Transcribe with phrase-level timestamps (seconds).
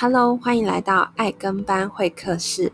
[0.00, 2.70] Hello，欢迎来到爱跟班会客室。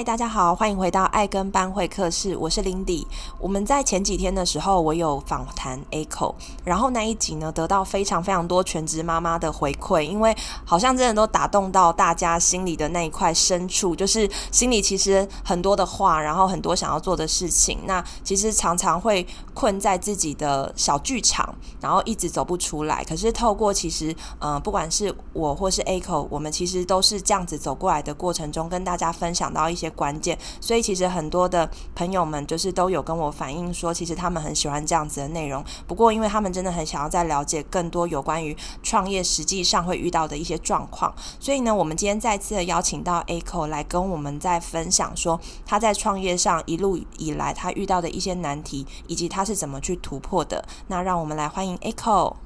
[0.00, 3.06] 嗨，大家好，欢迎回到爱跟班会客室，我是 Lindy。
[3.38, 6.34] 我们在前几天的时候，我有访谈 Echo，
[6.64, 10.34] 然后那一集呢，得到非常非常多全职妈妈的回馈，因为
[10.64, 23.04] 好像真的都打动到大家心里的那一块深处，就是心里其实很多的话，然后很多想要做的事情，那其实常常会困在自己的小剧场，然后一直走不出来。
[23.04, 29.89] 可是透过其实，嗯、不管是我或是 Echo，我们其实都是这样子走过来的过程中，跟大家分享到一些。
[29.90, 35.64] 关键，所以其实很多的朋友们就是都有跟我反映说，其实他们很喜欢这样子的内容。
[35.86, 50.64] 不过，因为他们真的很想要再了解更多有关于创业实际上会遇到的一些状况，所以呢，我们今天再次的邀请到 Echo 来跟我们再分享说他在创业上一路以来他遇到的一些难题，以及他是怎么去突破的。
[50.88, 52.36] 那让我们来欢迎 Echo。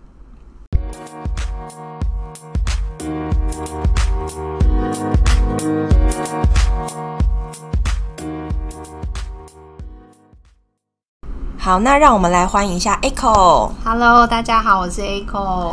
[11.65, 13.71] 好，那让我们来欢迎一下 Echo。
[13.83, 15.73] Hello，大家好，我是 Echo。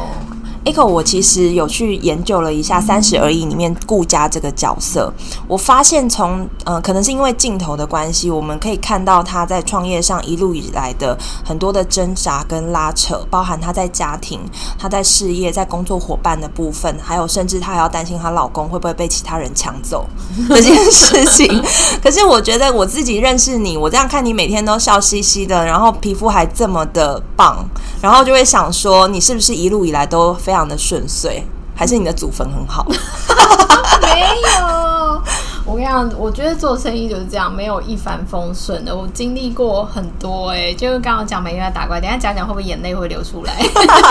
[0.63, 5.11] Echo，我其实有去研究了一下《三十而已》里面顾佳这个角色，
[5.47, 14.39] 我发现从嗯、呃，可能是因为镜头的关系，我们可以看到他在创业上一路以来的很多的挣扎跟拉扯，包含他在家庭、
[14.77, 20.05] 他在事业、在工作伙伴的部分，还有甚至他还要担心她老公会不会被其他人抢走
[20.47, 21.63] 这件事情。
[22.03, 27.65] 可是我觉得我自己认识你，我这样看你每天都笑嘻嘻的，然后皮肤还这么的棒，
[27.99, 31.41] 然后就会想说，你是不是一路以来都非非常的顺遂，
[31.73, 32.85] 还是你的祖坟很好？
[34.03, 34.19] 没
[34.59, 35.23] 有，
[35.63, 38.93] 我跟你讲，我觉得做生意就是这样，没有一帆风顺的。
[38.93, 43.63] 我经历过很多、欸，哎，就是刚刚讲每天在打怪，等下讲讲会不会眼泪会流出来？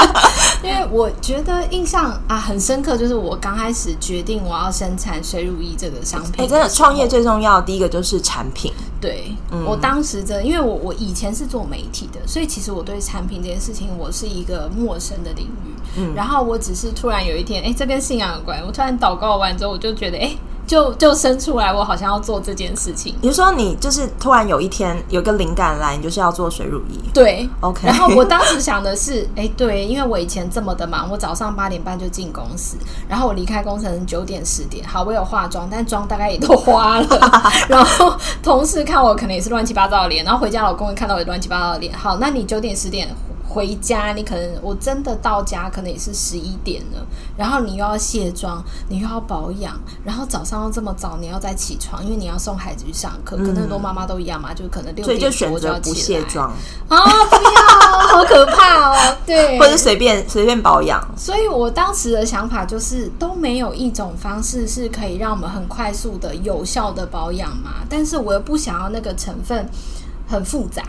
[0.63, 6.33] 因为我觉得印象啊很深刻，就是我刚开始决定我要生产水乳液这个商品。
[6.39, 8.73] 哎、欸，真的，创业最重要第一个就是产品。
[9.01, 15.75] 对，嗯、我当时真的，因为我我以前是做媒体的，所以其实我对产品这件事情我是一个陌生的领域。
[15.97, 18.63] 嗯，然后我只是突然有一天，哎，这跟信仰有关。
[18.67, 20.37] 我突然祷告完之后，我就觉得，哎。
[20.71, 23.13] 就就生出来，我好像要做这件事情。
[23.21, 27.11] 比如说，你就是突然有一天有个灵感来，你就是要做水乳液。
[27.13, 27.89] 对，OK。
[27.89, 32.77] 然后我当时想的是，哎，对，因为我以前这么的忙，我早上八点半就进公司，
[33.09, 34.87] 然后我离开工程九点十点。
[34.87, 37.07] 好，我有化妆，但妆大概也都花了。
[37.67, 41.93] 然后同事看我可能也是乱七八糟的脸，然后回家老公也看到我乱七八糟的脸。
[41.93, 43.09] 好，那你九点十点。
[43.53, 47.05] 回家，你可能我真的到家，可能也是十一点了。
[47.37, 53.37] 然后你又要卸妆，你又要保养，然后早上又这么早，你要再起床，因为你要送孩子去上课。
[53.37, 56.49] 嗯、可能很多妈妈都一样嘛，就可能六点多就选择不卸妆
[56.89, 59.17] 啊、哦，不要，好可怕哦。
[59.27, 61.05] 对， 或者随便随便保养。
[61.17, 67.85] 所以我当时的想法就是，都没有一种方式是可以让我们很快速的、有效的保养嘛。
[67.89, 69.69] 但是我又不想要那个成分
[70.29, 70.85] 很复杂。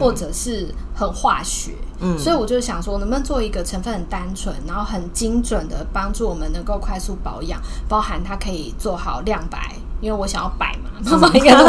[0.00, 9.76] 或者是很化学，嗯，所以我就想说，能不能做一个成分很单纯，然后很精准的帮助我们能够快速保养，包含它可以做好亮白。
[10.00, 11.64] 因为我想要白嘛， 妈妈应该都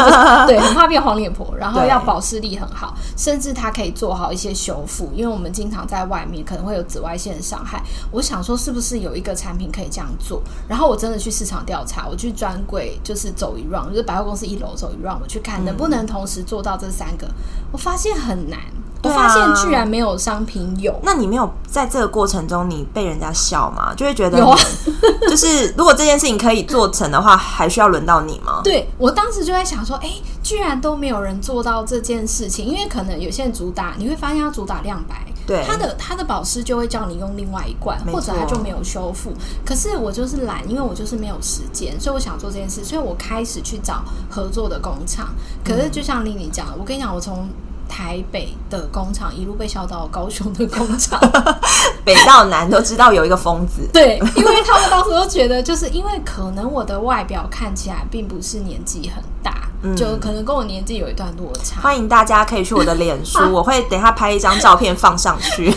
[0.48, 5.10] 对， 很怕变黄脸婆，然后要保湿力很好，甚至它可以做好一些修复。
[5.14, 10.42] 因为我们经常在外面可能会有紫外线的伤害，我想说是不是有一个产品可以这样做？
[10.68, 17.28] 然后我真的去市场调查，我去专柜就是走一 round，就是百货公司一楼走一 round，我去看能不能同时做到这三个，
[17.72, 18.60] 我发现很难。
[19.04, 23.94] 我发现居然没有商品有，那你没有在这个过程中你被人家笑吗？
[23.96, 24.58] 就会觉得有啊，
[25.30, 28.62] 就是如果这件事情可以做成的话，还需要轮到你吗？
[28.64, 39.32] 对，我当时就在想说，哎、欸，居然都没有人做到这件事情，因为可能有些人主打，你会发现他主打亮白，对，他的他的保湿就会叫你用另外一罐，或者他就没有修复。
[39.64, 45.30] 可是我就是懒，因为我就是没有时间，所以我想做这件事，所以我开始去找合作的工厂。
[45.64, 47.48] 可是就像丽丽讲的，我跟你讲，我从
[47.88, 51.20] 台北的工厂一路被销到高雄的工厂，
[52.04, 53.88] 北到南都知道有一个疯子。
[53.94, 61.82] 对，因为他们当时都觉得，就是因为可能我的外表看起来并不是年纪很大，嗯，就可能跟我年纪有一段落差。
[61.82, 65.74] 欢迎大家可以去我的脸书， 我会等一下拍一张照片放上去。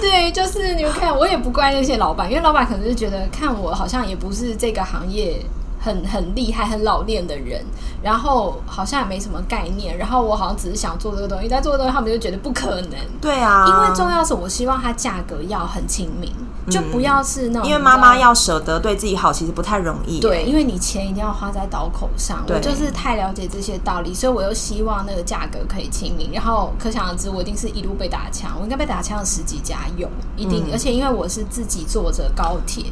[0.00, 5.44] 对，就是你们看，我也不怪那些老板，因为老板可能是觉得看我好像也不是这个行业。
[5.86, 7.64] 很很厉害、很老练的人，
[8.02, 12.98] 然后好像也没什么概念，然后我好像只是想做这个东西，但做这个东西，他们就觉得不可能。
[13.20, 16.32] 对啊，因为重要是我希望它价格要很亲民，
[16.68, 20.18] 就不要是那种，因为妈妈要舍得对自己好，其实不太容易。
[20.18, 22.44] 对，因为你钱一定要花在刀口上。
[22.48, 26.32] 我就是太了解这些道理，所以我又希望那个价格可以亲民。
[26.32, 30.64] 然后可想而知，我一定是一路被打枪，我应该被打枪了十几家有，一定。
[30.66, 32.86] 嗯、而且因为我是自己坐着高铁。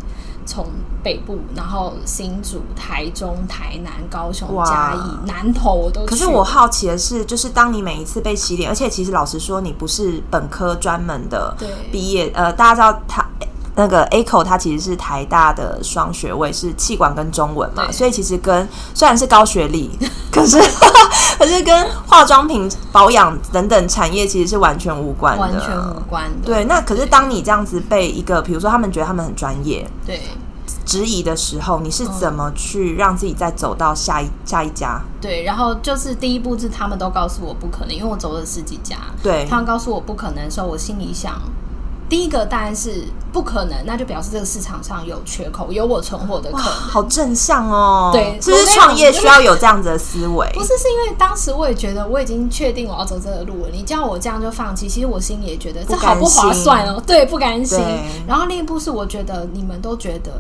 [0.47, 0.67] 从
[1.03, 6.05] 北部，然后新竹、台中、台南、高雄、嘉义、南投，我都。
[6.07, 11.57] 可是我好奇的是，就是当你每一次被洗脸，而且其实老实说，你不是本科专门的
[11.93, 13.27] 毕业，呃，大家知道他
[13.77, 19.91] 那个 ACO 它其实是台大的双学位，是气管跟中文嘛，所以其实跟虽然是高学历，
[20.31, 20.59] 可是
[21.39, 26.47] 可是跟化妆品保养等等产业其实是完全无关的，完全无关的。
[26.47, 30.21] 对，那可是当你这样子被一个，比如说他们觉得他们很专业，对。
[30.87, 35.01] 质疑的时候，你是怎么去让自己再走到下一下一家？
[35.19, 38.97] 对，然后就是第一步是他们都告诉我不可能，因为我走了十几家。
[39.23, 41.41] 对，他们告诉我不可能的时候，我心里想，
[42.15, 43.03] 第一个答案是
[43.33, 46.65] 不可能，那就表示这个市场上有缺口，有我存活的可能。
[46.65, 48.11] 好正向哦！
[48.13, 50.49] 对，其实创业需要有这样子的思维。
[50.55, 57.03] 不是，是因为当时我也觉得我已经确定我要走这个路了，你叫我这样就放弃，其实我心里也觉得这好不划算哦。
[57.05, 57.81] 对，不甘心。
[58.29, 60.31] 然后另一步是我觉得你们都觉得。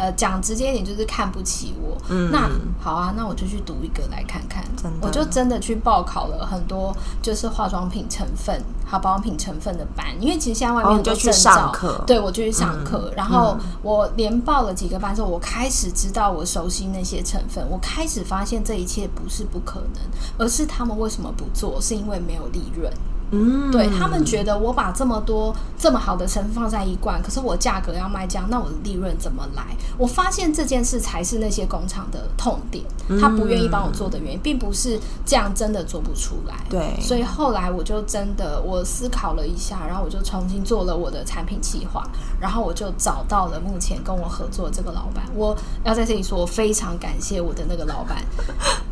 [0.00, 1.94] 呃，讲直接一点就是看不起我。
[2.08, 2.48] 嗯，那
[2.80, 4.64] 好啊，那我就去读一个来看看。
[4.74, 10.06] 真的，我就真的去报考了很多，就是化妆品成分、还有保养品成分的班。
[10.18, 12.04] 因为其实现在外面很多证照，哦，就去上课。
[12.06, 13.10] 对，我就去上课。
[13.10, 17.62] 嗯，然后我连报了几个班之后，我开始知道我熟悉那些成分。
[17.70, 20.02] 我开始发现这一切不是不可能，
[20.38, 21.78] 而是他们为什么不做？
[21.78, 22.90] 是因为没有利润。
[23.32, 29.64] 嗯，对，他们觉得我把这么多这么好的成分放在一罐，可是我价格要卖这样，那我的利润怎么来？
[29.96, 32.84] 我发现这件事才是那些工厂的痛点，
[33.20, 36.56] 他不愿意帮我做的原因，并不是这样真的做不出来。
[36.68, 42.02] 对，所以后来我就真的我思考了一下，然后我就重新做了我的产品计划，
[42.40, 45.24] 然后我就找到了目前跟我合作的这个老板。
[45.36, 48.24] 我要在这里说，我非常感谢我的那个老板，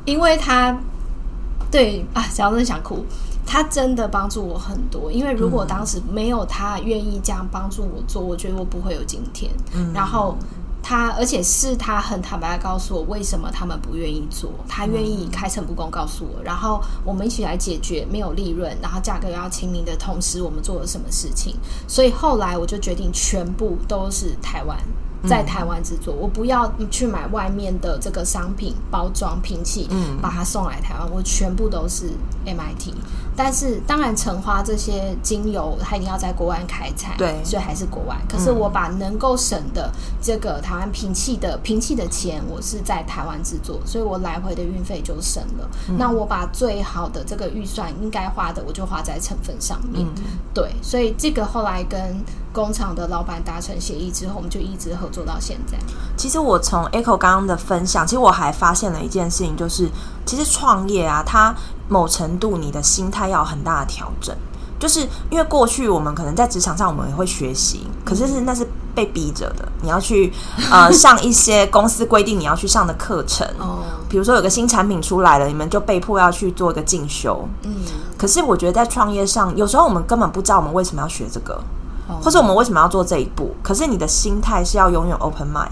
[0.05, 0.79] 因为他
[1.71, 3.05] 对啊，想真的想哭。
[3.49, 9.51] 他真的帮助我很多，因为如果当时没有他愿意这样帮助我做，我觉得我不会有今天。
[9.75, 10.37] 嗯，然后
[10.83, 21.57] 他，而且是他很坦白的告诉我为什么他们不愿意做，他愿意开诚布公告诉我，然后我们一起来解决没有利润，然后价格要亲民的同时，我们做了什么事情。
[21.87, 24.79] 所以后来我就决定全部都是台湾。
[25.27, 32.13] 在台湾制作，我不要去买外面的这个商品包装瓶器，嗯，把它送来台湾，我全部都是
[32.47, 32.95] MIT。
[33.39, 38.17] 但是当然，橙花这些精油它一定要在国外开采，对，所以还是国外。
[38.29, 39.89] 可是我把能够省的
[40.21, 45.71] 这个台湾瓶器的瓶器的钱，我是在台湾制作，所以我来回的运费就省了。
[45.89, 45.97] 嗯。
[45.97, 50.05] 那我把最好的这个预算应该花的，我就花在成分上面。
[50.05, 50.25] 嗯。
[50.53, 51.99] 对，所以这个后来跟。
[52.51, 55.79] 工厂的老板达成协议之后，我们就一直合作到现在。
[56.17, 59.89] 其实我从 Echo 刚刚的分享，其实我还发现了一件事情，就是
[60.27, 61.55] 其实创业啊，它
[61.89, 64.35] 某程度你的心态要有很大的调整。
[64.79, 68.65] 就是因为过去我们可能在职场上，我们也会学习，可是是那是
[68.95, 69.69] 被逼着的。
[69.83, 70.33] 你要去
[70.71, 77.49] 呃 上一些公司规定你要去上的课程，哦，比如说有个新产品出来了，你们就被迫要去做一个进修。
[77.65, 77.75] 嗯，
[78.17, 81.61] 可是我觉得在创业上，有时候我们根本不知道我们为什么要学这个。
[82.23, 83.55] 或者我们为什么要做这一步？
[83.63, 85.69] 可是你的心态是要永远 open mind，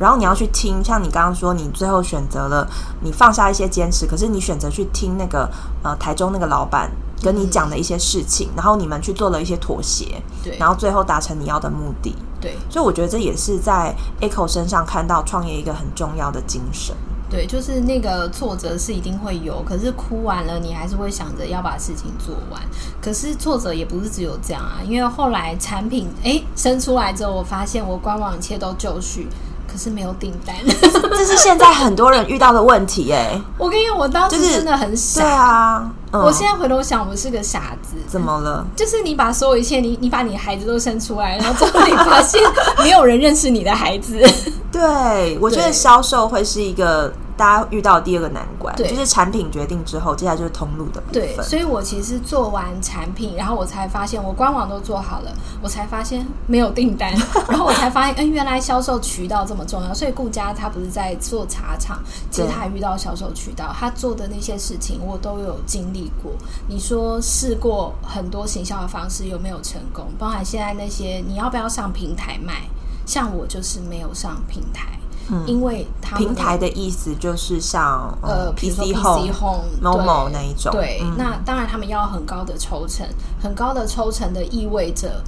[0.00, 2.66] 然后你要去听，像你刚刚说，你最后选择了
[3.02, 5.48] 你放下一些坚持，可是你选择去听那个
[5.84, 6.90] 呃台中那个老板
[7.22, 16.96] 跟你讲的一些事情，然后你们去做了一些妥协，对，然后最后达成你要的目的，对，所以我觉得这也是在 Echo 身上看到创业一个很重要的精神。
[17.28, 22.60] 对，就是那个挫折是一定会有，可是哭完了，你还是会想着要把事情做完。
[23.00, 29.28] 可是挫折也不是只有这样啊，因为后来产品诶生出来之后，我发现我官网一切都就绪。
[29.70, 30.54] 可是没有订单，
[31.16, 33.40] 这是现在很多人遇到的问题哎。
[33.56, 35.20] 我跟你讲，我当时真的很傻。
[35.22, 37.96] 对啊，我现在回头想，我是个傻子。
[38.08, 38.66] 怎么了？
[38.74, 42.40] 就是你把所有一切，你你把你孩子都生出来，然后最后你发现
[42.78, 44.18] 没有人认识你的孩子。
[44.72, 47.12] 对，我觉得销售会是一个。
[47.40, 51.22] 大家遇到第二个难关，对，就是产品决定之后，接下来就是通路的部分。
[51.22, 55.32] 对，所以我其实做完产品，然后我才发现我官网都做好了，
[55.62, 57.10] 我才发现没有订单，
[57.48, 59.94] 然后我才发现，嗯，原来销售渠道这么重要。
[59.94, 61.98] 所以顾家他不是在做茶厂，
[62.30, 66.32] 其实他还遇到销售渠道，他做的那些事情我都有经历过。
[66.68, 70.08] 你说试过很多行销的方式有没有成功？
[70.18, 72.68] 包含现在那些你要不要上平台卖？
[73.06, 74.99] 像我就是没有上平台。
[75.46, 80.72] 因为他平台的意思就是像呃，PC Home、某某那一种。
[80.72, 83.06] 对，那当然他们要很高的抽成，
[83.42, 85.22] 很高的抽成的意味着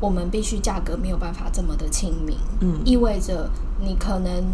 [0.00, 3.48] 我们必须价格没有办法这么的亲民，嗯，意味着
[3.80, 4.44] 你可能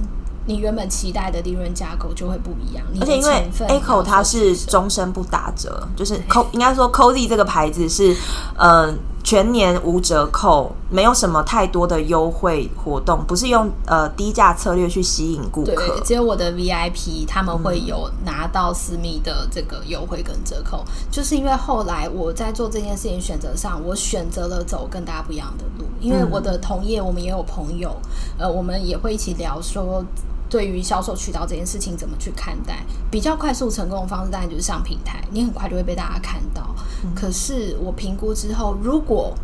[0.47, 2.85] 你原本期待的利润架构就会不一样。
[3.01, 8.15] 而且因为 ACO 它是终身不打折，就是 Co 应该说 Cozy 这个牌子是
[8.57, 8.87] 嗯。
[8.89, 8.95] 呃
[9.29, 15.75] 全年无折扣，没有什么太多的优惠活动，不是用呃低价策略去吸引顾客。
[15.75, 25.85] 对，只有我的 VIP 他们会有拿到私密的这个优惠跟折扣，嗯、就是因为后来我在做这件事情选择上，我选择了走跟大家不一样的路。
[26.01, 27.95] 因为我的同业，我们也有朋友，
[28.39, 30.03] 呃，我们也会一起聊说，
[30.49, 32.85] 对于销售渠道这件事情怎么去看待？
[33.11, 36.75] 比较快速成功的方式，当然就是上平台，你很快就会被大家看到。
[37.05, 39.35] 嗯、可是我评估之后，如果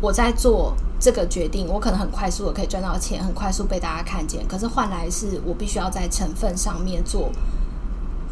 [0.00, 4.46] 我在做这个决定，我可能很快速的可以赚到钱，很快速被大家看见。
[4.46, 7.30] 可是换来是我必须要在成分上面做。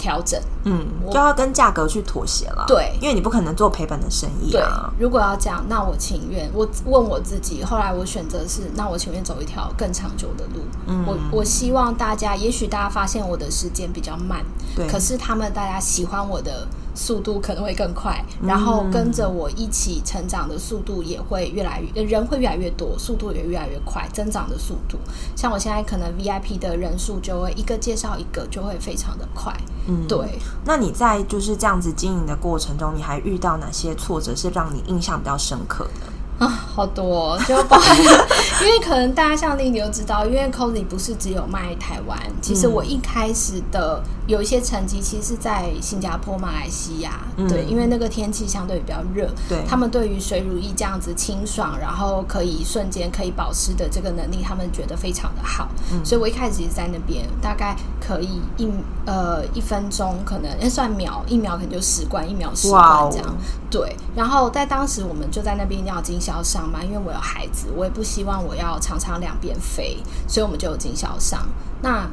[0.04, 2.64] 调整，嗯，就要跟价格去妥协了。
[2.66, 4.92] 对，因为你不可能做赔本的生意啊。
[4.98, 6.50] 对，如果要这样，那我情愿。
[6.52, 10.60] 我问我自己，后来我选择是，那我情愿走一条更长久的路。
[10.86, 14.44] 嗯，我我希望大家，也许大家发现我的时间比较慢，
[14.76, 24.98] 对，可是他们大家喜欢我的速度可能会更快，然后跟着我一起成长的速度也会越来越，人会越来越多，速度也越来越快，增长的速度。
[25.34, 29.52] 像我现在可能 VIP 的人数就会一个介绍一个，就会非常的快。
[29.86, 30.38] 嗯，对。
[30.64, 36.13] 那你在就是这样子经营的过程中，你还遇到哪些挫折是让你印象比较深刻的？
[36.38, 58.68] 啊，好多， 就包含，因为可能大家像丽你都知道，因为 Cozy 不是只有卖台湾，其实我一开始的有一些成绩，其实是在新加坡、马来西亚，嗯、对，因为那个天气相对比较热，对，他们对于水乳液这样子清爽，然后可以瞬间可以保湿的这个能力，他们觉得非常的好，嗯、所以我一开始也是在那边，大概可以一
[59.06, 63.34] 呃一分钟可能，哎算秒，一秒可能就十罐，一秒十罐这样，哦、
[63.74, 66.34] 对，然后在当时我们就在那边要经销。
[66.34, 71.46] 销商嘛，因为我有孩子，我也不希望我要常常两边飞，所以我们就有经销商。
[71.80, 72.08] 那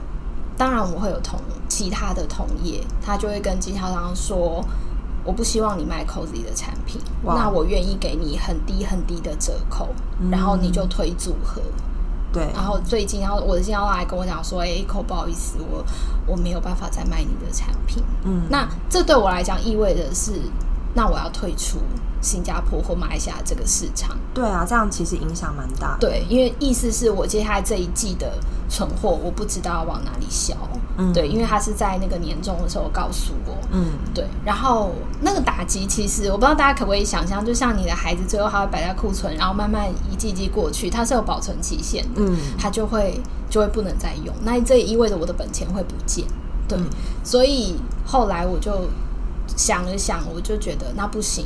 [0.58, 4.64] 当然我会有同其他的同业，他就会跟经销商说，
[5.24, 9.88] 我不希望你卖 Cozy 的产品，那我愿意给你很低很低的折扣，
[10.20, 11.62] 嗯、然后你就推组合。
[12.34, 15.84] 对，然后最近要我的经销商来跟我讲说，哎，ACO 不好意思，我
[16.28, 18.04] 我没有办法再卖你的产品。
[18.24, 20.34] 嗯，那这对我来讲意味着是，
[20.94, 21.80] 那我要退出。
[22.24, 26.02] 新加坡或马来西亚这个市场，对啊，这样其实影响蛮大的。
[26.02, 28.32] 对，因为意思是我接下来这一季的
[28.70, 30.54] 存货，我不知道要往哪里销。
[31.00, 33.58] 嗯，对，因为他是在那个年终的时候告诉我。
[33.72, 34.28] 嗯，对。
[34.46, 42.22] 然后那个打击，其实我不知道大家可不可以想象，就像你的孩子最后他会摆在库存，然后慢慢一季一季过去，它是有保存期限的。
[42.22, 43.20] 嗯，它就会
[43.50, 44.32] 就会不能再用。
[44.44, 46.24] 那这也意味着我的本钱会不见。
[46.68, 46.86] 对，嗯，
[47.24, 48.88] 所以后来我就
[49.62, 51.46] 想了想，我就觉得那不行。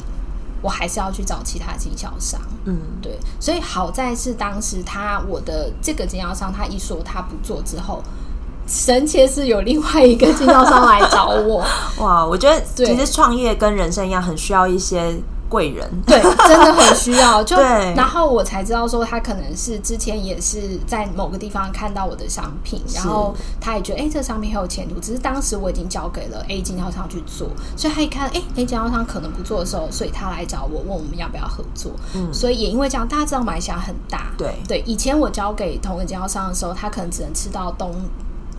[0.62, 8.02] 我还是要去找其他经销商，嗯，对，所以好在是当时他我的这个经销商，他一说他不做之后，
[8.66, 11.64] 神奇是有另外一个经销商来找我，
[12.00, 15.16] 哇，我觉得其实创业跟人生一样，很需要一些。
[15.50, 17.44] 贵人 对，真的很需要。
[17.46, 25.00] 就然后我才知道说，他可能是之前也是在某个地方看到我的商品，然后他也觉得哎、欸，这个商品很有前途。
[25.00, 31.92] 只是当时我已经交给了 A 经销商去做，所以他一看哎、欸、A 经销商可能不做的时候，所以他来找我问我们要不要合作。
[32.14, 34.84] 嗯，所以也因为这样，大家知道马来西亚很大，对对。
[34.86, 37.94] 以前我交给同一个经销商的时候，他可能只能吃到东。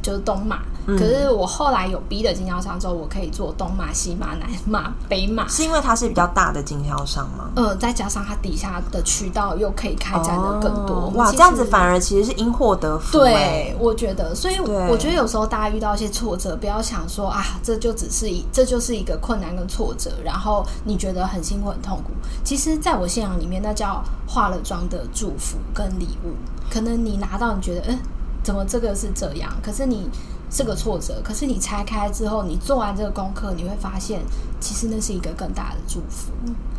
[0.06, 7.50] 就是东马，可是我后来有 B 的经销商之后，我可以做东马、西马、南马、北马，是因为它是比较大的经销商吗？
[7.56, 13.18] 呃，再加上它底下的渠道又可以开展的更多，哦、哇，这样子反而其实是因祸得福。
[13.18, 22.12] 对，我觉得，所以我觉得有时候大家遇到一些挫折，不要想说啊，这就只是一，这就是一个困难跟挫折，然后你觉得很辛苦、很痛苦。
[22.44, 26.36] 其实，在我信仰里面，那叫化了妆的祝福跟礼物。
[26.70, 27.98] 可能你拿到，你觉得，嗯。
[28.46, 29.52] 怎么这个是这样？
[29.60, 30.08] 可是你
[30.52, 31.20] 是个挫折。
[31.24, 34.22] 可是你拆开之后，你做完这个功课，你会发现，
[34.60, 36.30] 其实那是一个更大的祝福。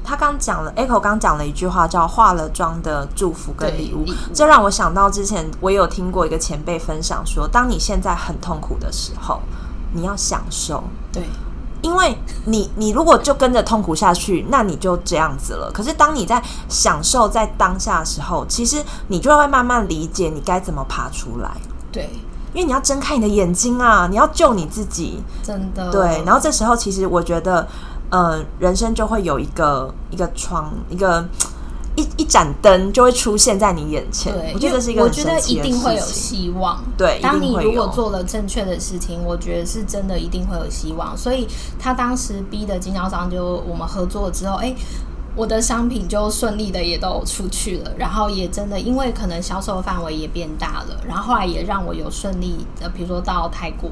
[0.01, 9.41] 他刚讲了，Echo 刚讲了一句话，叫“化了妆的祝福跟礼物”，这让我想到之前我有听过一个前辈分享说，当你现在很痛苦的时候，
[9.91, 10.81] 你要享受。
[11.11, 11.23] 对。
[11.81, 15.71] 因为你，你如果就跟着痛苦下去，那你就这样子了。
[15.73, 21.51] 可是当你在享受在当下的时候，其实你就会慢慢理解你该怎么爬出来。
[21.91, 22.09] 对，
[22.53, 25.91] 因为你要睁开你的眼睛啊，你要救你自己，真的。
[25.91, 27.67] 对，然后这时候其实我觉得，
[28.09, 31.25] 呃，人生就会有一个一个窗，一个。
[31.97, 36.81] 一一盏灯就会出现在你眼前，对我觉得是一个，我觉得一定会有希望。
[36.95, 41.17] 对，当你如果做了正确的事情，我觉得是真的一定会有希望。
[41.17, 41.47] 所以
[41.79, 44.77] 他当时逼的经销商就我们合作之后，哎、欸，
[45.35, 53.89] 我的商品就顺利的也都出去了，然后也真的因为可能销售范围也变大了，然后后来也让我有顺利的，比如说到泰国、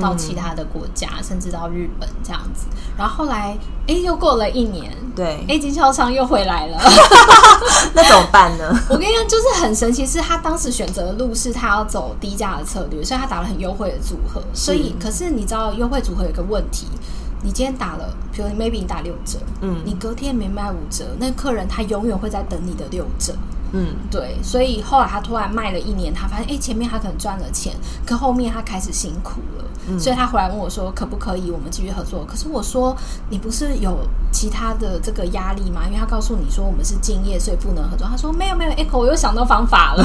[0.00, 2.66] 到其他的国家，嗯、甚至到日本这样子。
[2.96, 6.78] 然后后来，哎，又过了一年，对，哎，经销商又回来了，
[7.94, 8.64] 那怎么办呢？
[8.88, 14.42] 我跟你讲，就是很神奇，是他当时选择的路是他要走低价的策略，所以他打了很优惠的组合。
[14.52, 16.86] 所以，可是你知道优惠组合有一个问题。
[17.46, 23.34] 你今天打了，比如 maybe 你打六折，嗯，你隔天没卖五折，那客人他永远会在等你的六折，
[23.72, 27.74] 嗯，对，所以后来他突然卖了一年，他发现，哎，前面他可能赚了钱，
[28.06, 29.64] 可后面他开始辛苦了。
[29.88, 32.96] 嗯、所以他回来问我说：“可不可以我们继续合作？”可是我说
[33.28, 33.98] ：“你不是有
[34.32, 38.06] 其他的这个压力吗？”因为他告诉你说我们是敬业，所以不能合作。
[38.06, 40.04] 他说：“没有没有，Echo，我又想到方法了。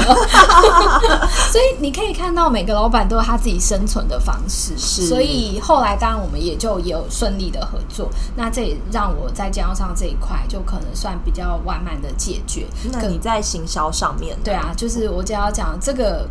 [1.50, 4.76] 所以你可以看到每个老板都有他自己生存的方式。
[4.76, 5.06] 是。
[5.06, 8.10] 所以后来当然我们也就也有顺利的合作。
[8.36, 12.66] 那这也让我在经销商这一块就可能算比较完满的解决。
[12.92, 14.36] 那你在行销上面？
[14.44, 16.28] 对啊，就是我就要讲这个。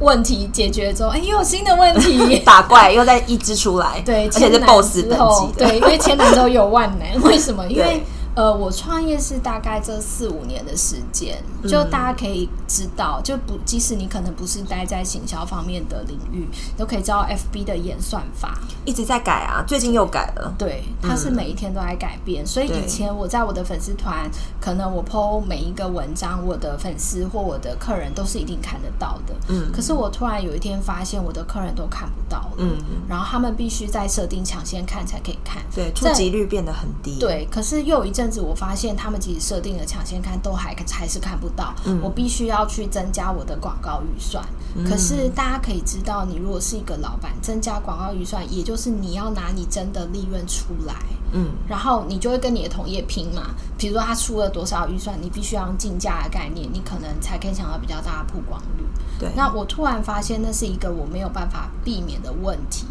[0.00, 7.66] 问题解决之后，哎，又有新的问题， 打怪又再一只出来，对，而且是 BOSS 等级的，对，因为千难之后有万难， 为什么？
[7.68, 8.02] 因为。
[8.34, 20.52] 呃，我创业是大概这四五年的时间，就大家可以知道，就不即使你可能不是待在行销方面的领域，都可以知道 FB 的演算法一直在改啊，最近又改了。
[20.58, 24.28] 对，它是每一天都在改变，嗯、所以以前我在我的粉丝团，
[24.60, 29.34] 可能我 po 每一个文章，我的粉丝或我的客人都是一定看得到的。
[29.46, 32.56] 嗯，可是我突然有一天发现，我的客人都看不到了。
[32.58, 35.62] 嗯，然后他们必须在设定抢先看才可以看。
[35.72, 37.20] 对，触及率变得很低。
[37.20, 38.23] 对，可是又有一阵。
[38.24, 41.74] 甚至我发现，他们即使设定了抢先看，都还还是看不到。
[41.84, 44.42] 嗯、我必须要去增加我的广告预算。
[44.74, 50.94] 嗯、可是大家可以知道，你如果是一个老板，增加广告预算，也就是你要拿你真的利润出来。
[51.32, 53.54] 嗯，然后你就会跟你的同业拼嘛。
[53.76, 58.86] 比如说他出了多少预算，你必须要用竞价的概念，你可能才可以抢到比较大的曝光率。
[59.20, 62.86] 对，那我突然发现，那是一个我没有办法避免的问题，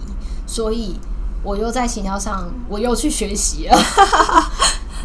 [0.45, 0.99] 所以
[1.41, 3.75] 我又在行销上，我又去学习了。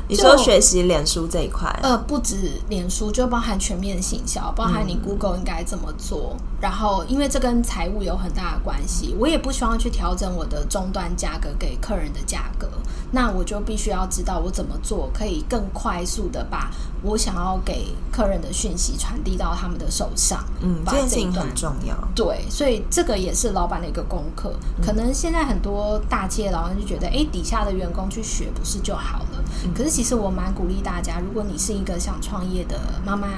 [0.09, 6.35] 你说学习脸书这一块，呃，不止脸书，就包含全面行销，包含你 Google 应该怎么做。
[6.35, 12.69] 嗯、然后，因为这跟财务有很大的关系，我也不希望去调整我的终端价格给客人的价格。
[13.11, 16.71] 那我就必须要知道我怎么做可以更快速的把
[17.03, 20.45] 我想要给客人的讯息传递到他们的手上。
[20.61, 21.97] 嗯，这件事情很重要。
[22.15, 24.53] 对，所以这个也是老板的一个功课。
[24.77, 29.45] 嗯、可能现在很多大企业老板就觉得，哎，底下的员工去学不是就好了？
[29.65, 33.29] 嗯、可是其实我蛮鼓励大家，如果你是一个想创业的妈妈，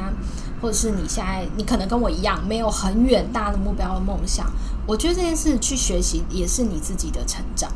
[0.61, 4.47] 或者是你现在你可能跟我一样没有很远大的目标和梦想，
[4.87, 7.71] 我觉得这件事去学习也是你自己的成长。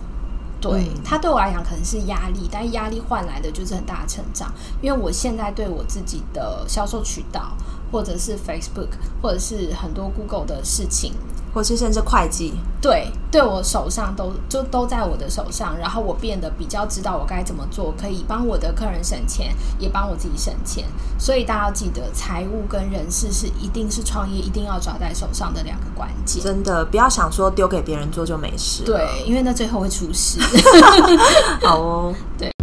[0.61, 4.51] 对，他对我来讲可能是压力，但压力换来的就是很大的成长。
[4.81, 7.53] 因为我现在对我自己的销售渠道，
[7.93, 8.89] 或者是 Facebook，
[9.21, 11.13] 或者是很多 Google 的事情。
[11.55, 20.85] 或是甚至会计，对，对我手上都就都在我的手上，然后我变得比较知道我该怎么做，可以帮我的客人省钱，也帮我自己省钱。
[21.17, 26.43] 所以大家要记得，财务跟人事是一定是创业一定要抓在手上的两个关键。
[26.43, 28.83] 真的，不要想说丢给别人做就没事。
[28.83, 30.41] 对，因为那最后会出事。
[31.63, 32.54] 好哦，对。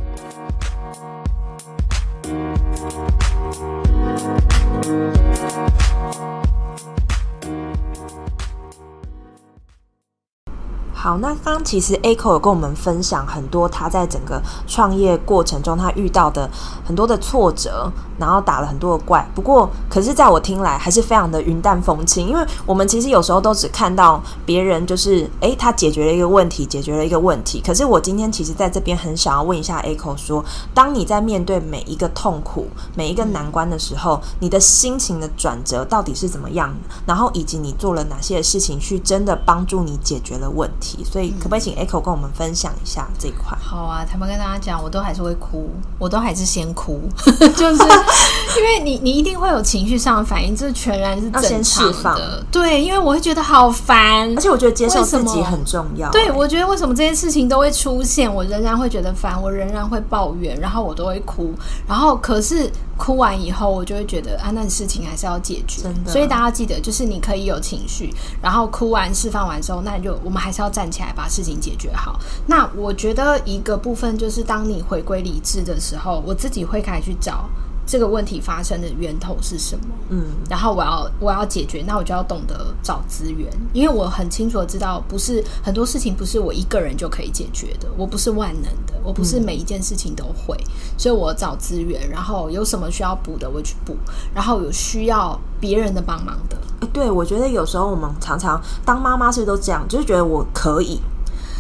[11.12, 16.50] 好，那刚刚其实 Echo 有跟我们分享很多他在整个创业过程中他遇到的
[16.86, 17.92] 很多的挫折，
[18.22, 19.28] 然后打了很多的怪。
[19.36, 27.60] 不过，可是在我听来还是非常的云淡风轻，因为我们其实有时候都只看到别人就是诶，他解决了一个问题，解决了一个问题。
[27.66, 36.72] 可是我今天其实在这边很想要问一下 Echo 说，当你在面对每一个痛苦、每一个难关的时候，你的心情的转折到底是怎么样？
[37.06, 41.04] 然后以及你做了哪些事情去真的帮助你解决了问题？
[41.04, 43.58] 所以可不可以请 Echo 跟我们分享一下这一块？
[43.60, 47.02] 好啊，他们跟大家讲，我都还是会哭，我都还是先哭，
[47.56, 47.84] 就是
[48.58, 51.48] 因为你你一定会有情绪上的反应，这全然是正常的。
[51.48, 52.20] 先释放。
[52.52, 56.10] 对，因为我会觉得好烦，而且我觉得接受自己很重要。
[56.12, 61.54] 对，我觉得为什么这些事情都会出现，我仍然会觉得烦，我仍然会抱怨，然后我都会哭，
[61.88, 65.82] 然后可是哭完以后，我就会觉得啊，那事情还是要解决。
[65.84, 66.12] 真的。
[66.12, 72.20] 所以大家记得，就是你可以有情绪，然后哭完释放完之后，那你就我们还是要站起来把事情解决好。
[72.46, 77.50] 那我觉得一个部分就是，当你回归理智的时候，我自己会开始去找
[77.86, 79.86] 这个问题发生的源头是什么。
[80.10, 88.94] 嗯，然后我要我要解决，那我就要懂得找资源，因为我很清楚的知道，不是很多事情不是我一个人就可以解决的，我不是万能的。
[89.04, 93.98] 我不是每一件事情都会，嗯、所以我找资源，然后有什么需要补的我去补，
[94.32, 96.58] 然后有需要别人的帮忙的。
[96.94, 101.00] 对，我觉得有时候我们常常当妈妈是都这样，就是觉得我可以。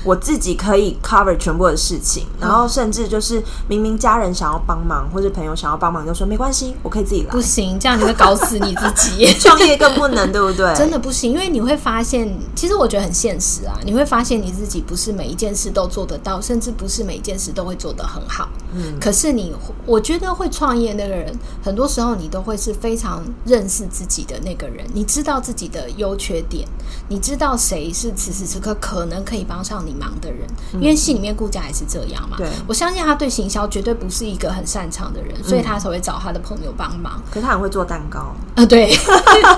[0.03, 7.29] 我自己可以 cover 全部的事情，然后甚至就是明明家人想要帮忙，或者朋友想要帮忙，就说没关系，我可以自己来。
[7.29, 9.31] 不行，这样你会搞死你自己。
[9.39, 10.73] 创业更不能，对不对？
[10.75, 13.77] 真的不行，因为你会发现，其实我觉得很现实啊。
[13.85, 18.49] 你会发现你自己不是每一件事都做得到，甚至不是每一件事都会做得很好。
[18.73, 18.99] 嗯。
[18.99, 19.53] 可是你，
[19.85, 21.31] 我觉得会创业那个人，
[21.63, 24.85] 很多时候你都会是非常认识自己的那个人。
[24.93, 26.67] 你知道自己的优缺点，
[27.07, 29.90] 你知道谁是此时此刻可能可以帮上你。
[29.93, 32.38] 忙的人，因为戏里面顾家也是这样嘛。
[32.38, 37.21] 对，我相信他对行销绝对不是一个很擅长的人，所以他才会找他的朋友帮忙。
[37.30, 38.95] 可是他很会做蛋糕啊，对，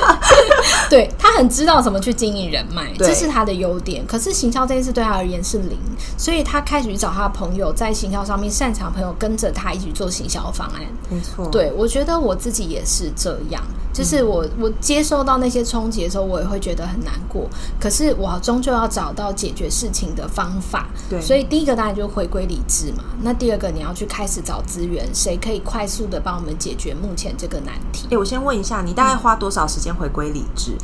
[0.89, 4.05] 对他很知道怎么去经营人脉，这是他的优点。
[4.07, 5.77] 可是行销这件事对他而言是零，
[6.17, 10.81] 所以他开始去找他的朋友，在行销上面擅长朋友跟着他一起做行销方案。
[11.09, 13.61] 没错，对，我觉得我自己也是这样，
[13.93, 17.47] 就是我我接受到那些冲击的时候，我也会觉得很难过。
[17.79, 23.03] 可是我终究要找到解决事情的方法，对，所以第一个当然就回归理智嘛。
[23.21, 28.07] 那第二个你要去开始找资源，谁可以快速的帮我们解决目前这个难题？
[28.09, 30.75] 欸，我先问一下，你大概花多少时间回归理智？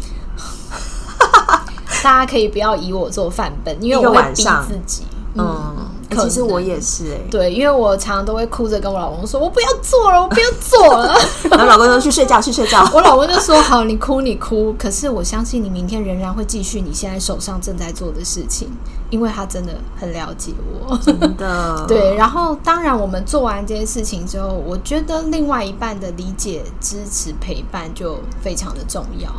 [2.04, 5.04] 大家可以不要以我做范本，因为我会逼自己。
[5.34, 5.44] 嗯。
[5.78, 5.86] 嗯
[6.18, 11.16] 其实我也是哎、欸，对，因为我常常都会哭着跟我老公说：“我不要做了， 我不要做了。
[11.52, 18.70] ”然后老公说：“去睡觉，去睡觉。”我老公就说：“好，你哭你哭。”可是我相信你明天仍然会继续你现在手上正在做的事情，
[19.10, 20.52] 因为他真的很了解
[20.88, 21.86] 我，真的。
[21.88, 29.30] 对，然后当然我们做完这些事情之后，我觉得另外一半的理解、支持、陪伴就非常的重要。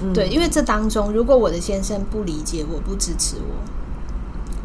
[0.00, 3.77] 嗯、对，因为这当中，如果我的先生不理解我，不支持我。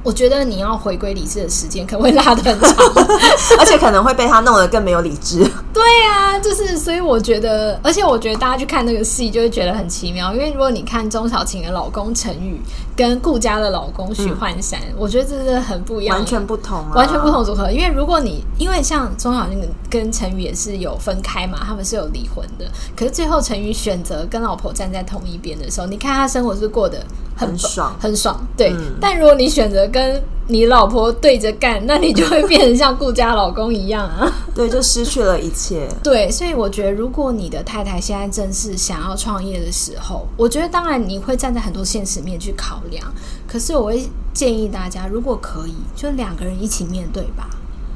[0.03, 2.75] 我觉得你要回归理智的时间可能会拉得很长，
[3.57, 5.37] 而且可能会被他弄得更没有理智。
[5.73, 12.61] 对呀、啊，就是所以我觉得，而且我觉得大家去看那个戏就会觉得很奇妙，因为如果你看钟小琴的老公陈宇
[12.95, 17.71] 跟顾家的老公许幻山，嗯、我觉得这是很不一样，完全不同、啊，完全不同组合。
[17.71, 27.03] 因为如果你因为像钟小琴跟陈宇也是有分开嘛，他们是有离婚的，可是最后陈宇选择跟老婆站在同一边的时候，你看他生活是过得
[27.35, 28.39] 很，爽，很爽。
[28.55, 34.29] 对，嗯、但如果你选择跟你老婆对着干，那你就会变成像顾家老公一样啊！
[34.53, 35.87] 对，就失去了一切。
[36.03, 43.05] 对，所以我觉得，如果你的太太现在正是想要创业的时候，我觉得当然你会站在很多现实面去考量。
[43.47, 47.49] 可是我会建议大家，如果可以，就两个人一起面对吧。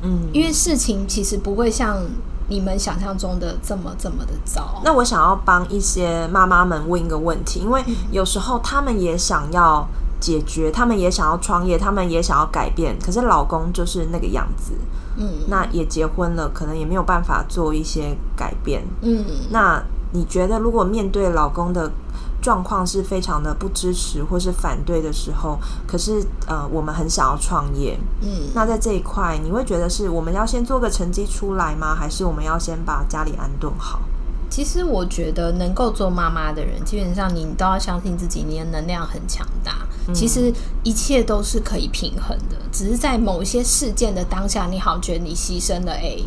[0.03, 2.01] 嗯，因为事情其实不会像
[2.47, 4.81] 你们想象中的这么这么的糟。
[4.83, 9.87] 那我想要帮一些妈妈们问一个问题，因为有时候他们也想要。
[10.19, 14.73] 解决，他们也想要创业，他们也想要改变，可是老公就是那个样子，
[15.15, 19.79] 嗯，那也结婚了，可能也没有办法做一些改变，嗯，那
[20.13, 21.91] 你觉得如果面对老公的
[22.47, 31.93] 状况是非常的不支持或是反对的时候，可是呃，我们很想要创业，嗯，那在这一块，你会觉得是我们要先做个成绩出来吗？
[31.93, 33.99] 还是我们要先把家里安顿好？
[34.49, 39.85] 其实我觉得能够做妈妈的人，基本上你都要相信自己，你的能量很强大。
[40.13, 46.23] 其实一切都是可以平衡的，只是在某一些事件的当下，你好觉得你牺牲了 A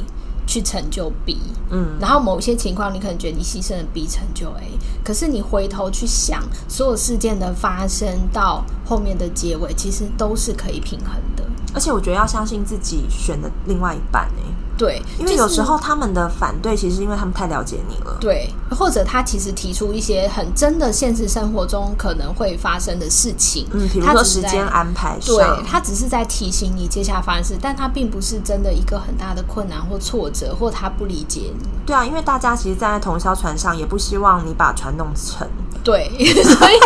[0.51, 1.39] 去成就 B，
[1.71, 11.45] 嗯，然后某一些情况你可能觉得你牺牲了 B 成就 A，可是你回头去想，所有事件的发生到后面的结尾，其实都是可以平衡的。
[11.73, 14.50] 而且我觉得要相信自己选的另外一半，欸
[14.81, 18.17] 对，因为有时候他们的反对，其实是因为他们太了解你了。
[18.19, 31.69] 对，或者他其实提出一些很真的现实生活中可能会发生的事情，嗯，比如说时间安排上，对，他只是在提醒你接下来发生事，但他并不是真的一个很大的困难或挫折，或他不理解你。
[31.85, 35.47] 对啊，因为大家其实站在同一艘船上，也不希望你把船弄沉。
[35.85, 36.81] 对， 所以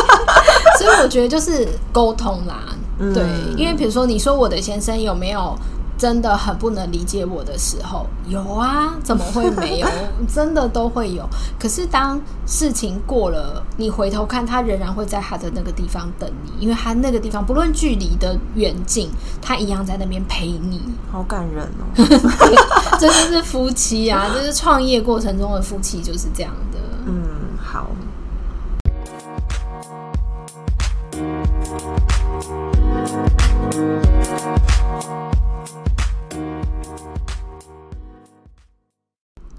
[0.80, 2.57] 所以我觉得就是沟通啦。
[2.98, 3.24] 嗯、对，
[3.57, 5.57] 因为比如说你说我的先生有没有？
[5.96, 9.88] 真的很不能理解我的时候，有啊，怎么会没有？
[10.26, 11.28] 真的都会有。
[11.59, 19.09] 可是当事情过了，你回头看，他仍然会在他的那个地方等你，因为他那个地方不论距离的远近，
[19.40, 20.80] 他一样在那边陪你。
[21.11, 21.85] 好感人哦！
[22.98, 26.78] 这就是夫妻啊，这是创业过程中的夫妻就是这样的。
[27.07, 27.22] 嗯，
[27.57, 27.88] 好。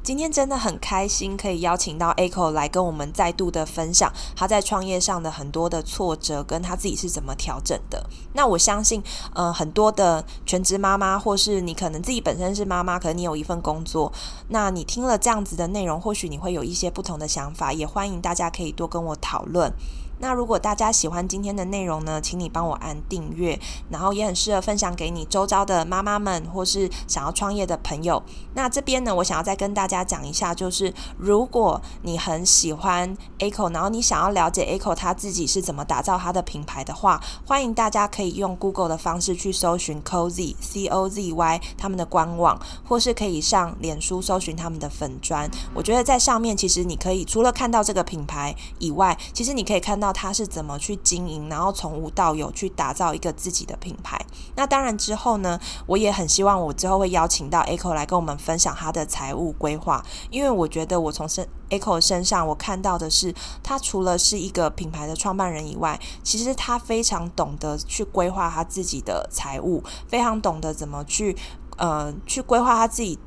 [0.06, 8.08] 今天真的很开心，可以邀请到 Echo 来跟我们再度的分享他在创业上的很多的挫折，跟他自己是怎么调整的。
[8.34, 9.02] 那我相信，
[9.34, 14.14] 呃，很多的全职妈妈，或是你可能自己本身是妈妈，可能你有一份工作，
[14.50, 19.74] 那你听了这样子的内容，或许你会有一些不同的想法，也欢迎大家可以多跟我讨论。
[20.20, 28.24] 那如果大家喜欢今天的内容呢，请你帮我按订阅，然后也很适合分享给你周遭的妈妈们或是想要创业的朋友。
[28.54, 45.50] 那这边呢，我想要再跟大家讲一下，就是如果你很喜欢 Echo，然后你想要了解 Echo 他自己是怎么打造他的品牌的话，欢迎大家可以用 Google 的方式去搜寻 Cozy C O Z Y 他们的官网，或是可以上脸书搜寻他们的粉专。
[45.74, 50.05] 我觉得在上面其实你可以除了看到这个品牌以外，其实你可以看到。
[50.06, 54.24] 到他是怎么去经营，然后从无到有去打造一个自己的品牌。
[54.56, 71.36] 那当然之后呢，我也很希望我之后会邀请到 Echo 来跟我们分享他的财务规划，因为我觉得我从身 Echo 身上我看到的是，他除了是一个品牌的创办人以外，其实他非常懂得去规划他自己的财务，非常懂得怎么去
[71.78, 73.18] 呃去规划他自己。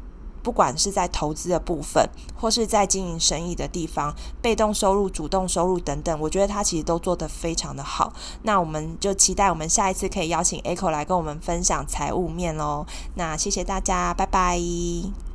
[0.42, 8.12] 不管是在投资的部分，或是在经营生意的地方，被动收入、主动收入等等，我觉得他其实都做得非常的好。
[8.42, 12.86] 那我们就期待我们下一次可以邀请 Echo 来跟我们分享财务面喽。
[13.14, 15.27] 那谢谢大家，拜拜。